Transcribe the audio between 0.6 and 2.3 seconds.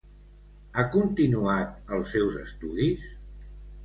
Ha continuat els